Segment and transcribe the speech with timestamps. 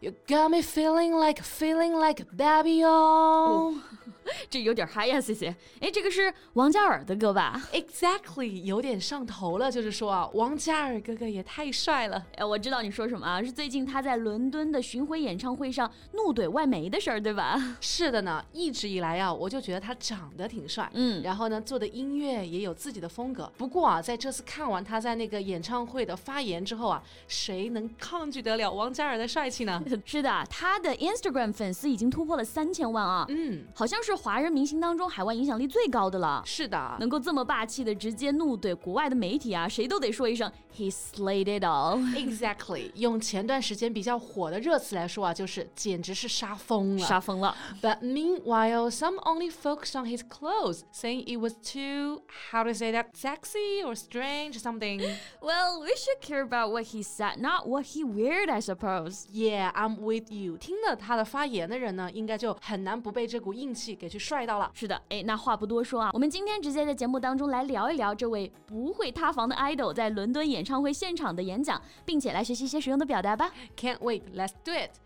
[0.00, 3.74] You got me feeling like feeling like a baby oh.
[4.50, 5.54] 这有点嗨呀谢谢。
[5.80, 9.70] 哎，这个是王嘉尔的歌吧？Exactly，有点上头了。
[9.70, 12.26] 就是说啊，王嘉尔哥哥也太帅了。
[12.34, 17.76] 哎，我知道你说什么啊，是最近他在伦敦的巡回演唱会上怒怼外媒的事儿，对吧？
[17.80, 23.50] 是的呢，一直以来啊，我就觉得他长得挺帅，嗯，然后呢，做的音乐也有自己的风格。
[23.56, 29.80] 不过啊，在这次看完他在那个演唱会的发言之后啊，谁能抗拒得了王嘉尔的帅气呢？
[30.05, 34.11] 是的，他的 Instagram 粉丝已经突破了三千万啊，嗯，好像是。
[34.21, 36.43] 华人明星当中，海外影响力最高的了。
[36.45, 47.55] 是的，能够这么霸气的直接怒怼国外的媒体啊，谁都得说一声 He slayed it all。Exactly，用前段时间比较火的热词来说啊，就是简直是杀疯了，杀疯了。
[47.81, 53.13] But meanwhile, some only focused on his clothes, saying it was too how to say that
[53.15, 54.99] sexy or strange or something.
[55.41, 59.25] Well, we should care about what he said, not what he weared, I suppose.
[59.31, 60.56] Yeah, I'm with you.
[60.56, 64.06] 听了他的发言的人呢，应该就很难不被这股硬气给。
[64.08, 64.70] 去帅到了。
[64.72, 73.50] 是的，哎，那话不多说啊，我们今天直接在节目当中来聊一聊这位不会塌房的 idol 在伦敦演唱会现场的演讲，并且来学习一些实用的表达吧。
[73.76, 75.05] Can't wait, let's do it.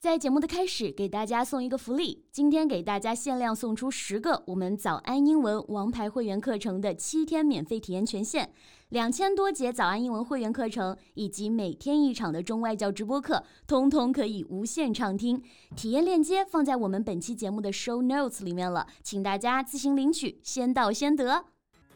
[0.00, 2.24] 在节目的开始，给大家送一个福利。
[2.30, 8.48] 今天给大家限量送出十个我们早安英文王牌会员课程的七天免费体验权限，
[8.90, 15.42] 两千多节早安英文会员课程以及每天一场的中外教直播课，通通可以无限畅听。
[15.74, 21.46] 体验链接放在我们本期节目的 show notes 里面了，请大家自行领取，先到先得。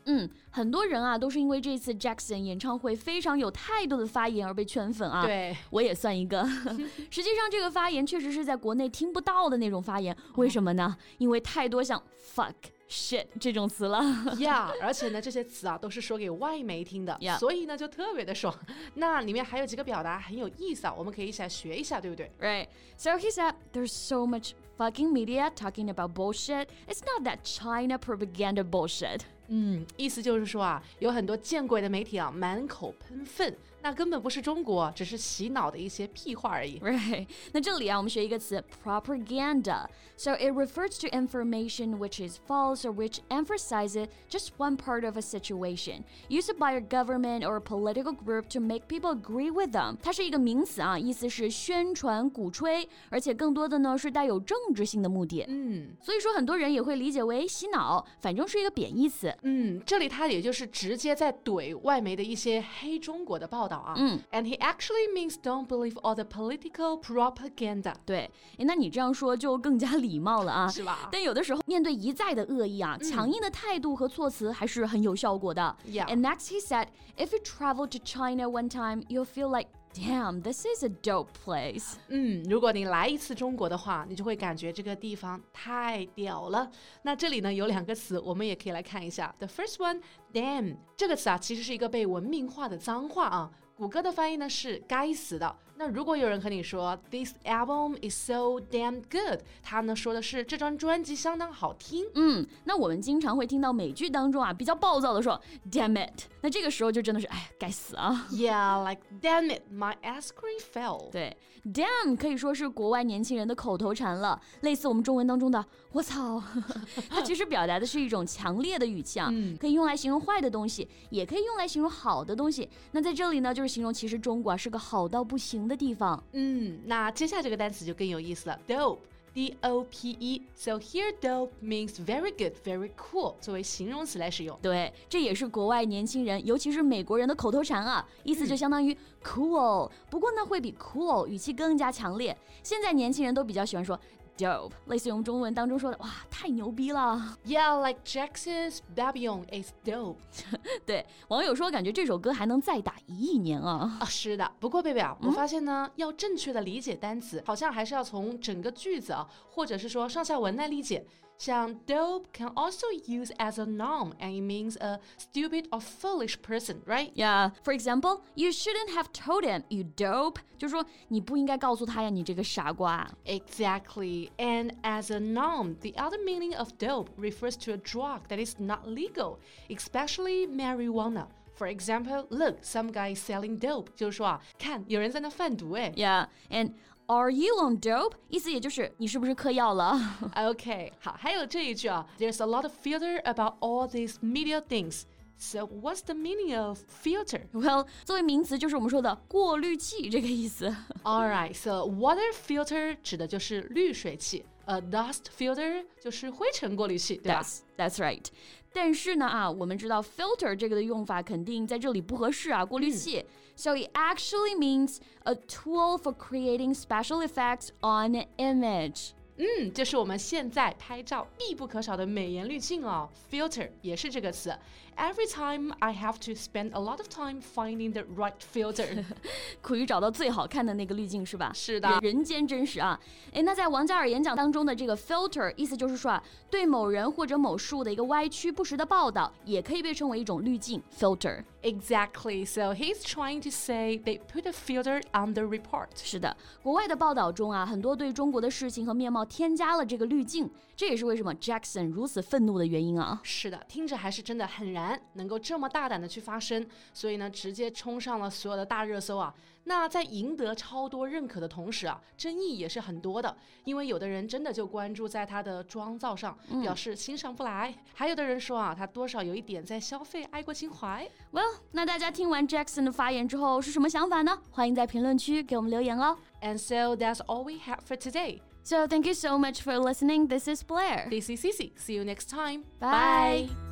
[0.05, 5.25] 嗯，很多人啊都是因为这次 Jackson 演唱会非常有态度的发言而被圈粉啊。
[5.25, 6.45] 对，我也算一个。
[7.11, 10.17] 实际上，这个发言确实是在国内听不到的那种发言。
[10.37, 10.97] 为什么呢？
[11.19, 12.03] 因为太多像
[12.35, 12.53] fuck、
[12.93, 14.01] shit 这种词了。
[14.37, 18.55] Yeah，而且呢，这些词啊都是说给外媒听的，所以呢就特别的爽。
[18.95, 22.69] 那里面还有几个表达很有意思啊，我们可以一起来学一下，对不对？Right.
[22.99, 26.67] So he said, "There's so much fucking media talking about bullshit.
[26.87, 36.80] It's not that China propaganda bullshit." 嗯，意思就是说啊，有很多见鬼的媒体啊，满口喷粪，那根本不是中国，只是洗脑的一些屁话而已。
[36.80, 37.28] Right？
[37.54, 45.16] 那这里啊，我们学一个词 propaganda。So it refers to information which is false or which emphasizes just one part of
[45.16, 49.76] a situation, used by a government or a political group to make people agree with
[49.76, 49.96] them。
[50.02, 55.46] 它是一个名词啊，意思是宣传、鼓吹，而且更多的呢是带有政治性的目的。
[55.48, 59.32] 嗯，所以说很多人也会理解为洗脑，反正是一个贬义词。
[59.44, 63.94] 嗯，这里他也就是直接在怼外媒的一些黑中国的报道 啊。
[63.98, 67.94] 嗯，and he actually means don't believe all the political propaganda。
[68.06, 71.10] 对，哎，那你这样说就更加礼貌了啊，是吧？
[71.12, 75.76] 但有的时候面对一再的恶意啊，强硬的态度和措辞还是很有效果的。
[75.88, 76.06] Yeah.
[76.08, 76.88] And next he said,
[77.18, 81.29] if you travel to China one time, you'll feel like Damn, this is a dope
[81.45, 81.97] place.
[82.09, 86.71] 嗯，如果你来一次中国的话，你就会感觉这个地方太屌了。
[87.03, 89.35] 那这里呢有两个词，我们也可以来看一下。
[89.39, 90.01] The first one,
[90.33, 93.51] damn，这个词啊其实是一个被文明化的脏话啊。
[93.77, 95.55] 谷歌的翻译呢是该死的。
[95.77, 102.05] 那如果有人和你说 This album is so damn good，他呢说的是这张专辑相当好听。
[102.15, 105.41] 嗯，那我们经常会听到美剧当中啊比较暴躁的说
[105.71, 108.27] Damn it，那这个时候就真的是哎该死啊。
[108.31, 111.11] Yeah，like damn it，my ice cream fell。
[111.11, 116.43] 对，damn 可以说是国外年轻人的口头禅了，类似我们中文当中的我操。
[117.11, 122.69] 它其实表达的是一种强烈的语气啊，可以用来形容坏的东西，也可以用来形容好的东西。
[122.93, 126.23] 那在这里呢，就是形容其实中国啊是个好到不行的地方。
[126.33, 128.99] 嗯，那接下来这个单词就更有意思了，dope。
[129.35, 130.43] D O P E.
[130.55, 134.59] So here, dope means very good, very cool，作为形容词来使用。
[134.61, 142.37] 对，这也是国外年轻人，尤其是美国人的口头禅啊，意思就相当于 cool，、不过呢会比 cool 语气更加强烈。
[142.63, 143.99] 现在年轻人都比较喜欢说
[144.43, 147.37] dope，类似于我们中文当中说的，哇，太牛逼了。
[147.47, 150.17] Yeah, like Jackson's Babylon is dope.
[150.85, 153.99] 对，网友说感觉这首歌还能再打一亿年啊。
[154.01, 154.51] 啊，是的。
[154.59, 161.07] 不过贝贝啊，我发现呢，要正确的理解单词，好像还是要从整个句子啊，或者是说上下文来理解。
[161.40, 166.82] 像 dope can also use as a noun and it means a stupid or foolish person,
[166.88, 167.12] right?
[167.14, 170.40] Yeah, for example, you shouldn't have told him, you dope.
[170.58, 173.08] 就是说你不应该告诉他呀，你这个傻瓜。
[173.26, 174.32] Exactly.
[174.38, 178.56] And as a noun, the other meaning of dope refers to a drug that is
[178.60, 179.38] not legal,
[179.70, 181.28] especially marijuana.
[181.56, 183.90] For example, look, some guy is selling dope.
[183.96, 185.92] 就是说啊，看有人在那贩毒哎。
[185.96, 186.74] Yeah, and
[187.08, 188.14] Are you on dope？
[188.28, 189.98] 意思也就是你是不是嗑药了
[190.36, 195.04] OK，好，还有这一句啊，There's a lot of filter about all these media things.
[195.40, 197.44] So what's the meaning of filter?
[197.54, 200.76] ？Well，作为名词就是我们说的过滤器这个意思。
[201.04, 208.26] All right, so water filter 指的就是滤水器，a dust filter 就是灰尘过滤器，对吧 That's that's right。
[208.72, 213.26] 但是呢啊，我们知道 filter 这个的用法肯定在这里不合适啊，过滤器。
[213.56, 219.14] So it actually means a tool for creating special effects on an image.
[219.39, 224.55] 嗯，这是我们现在拍照必不可少的美颜滤镜哦，filter 也是这个词。
[224.95, 229.03] Every time I have to spend a lot of time finding the right filter。
[229.63, 231.51] 苦于找到最好看的那个滤镜是吧？
[231.55, 233.01] 是的人人间真实啊！
[233.33, 241.43] 哎，那在王嘉尔演讲当中的这个 filter，意思就是说啊，对某人或者某事物的一个歪曲不实的报道，也可以被称为一种滤镜 filter。
[241.63, 242.45] Exactly.
[242.45, 245.89] So he's trying to say they put a filter on the report.
[245.95, 253.21] 是的，国外的报道中啊，很多对中国的事情和面貌添加了这个滤镜，这也是为什么 Jackson 如此愤怒的原因啊。
[253.23, 259.33] 是的，听着还是真的很燃，能够这么大胆的去发声，所以呢，直接冲上了所有的大热搜啊。
[259.65, 271.09] 那在赢得超多认可的同时啊，争议也是很多的，因为有的人真的就关注在他的妆造上，表示欣赏不来；还有的人说啊，他多少有一点在消费爱国情怀。
[271.33, 274.39] Well，那大家听完 Jackson 的发言之后是什么想法呢？
[274.51, 276.17] 欢迎在评论区给我们留言哦。
[276.41, 278.41] And so that's all we have for today.
[278.65, 280.29] So thank you so much for listening.
[280.29, 281.09] This is Blair.
[281.09, 281.73] This is Cici.
[281.77, 282.65] See you next time.
[282.79, 283.72] Bye.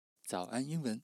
[0.31, 1.01] 早安英文。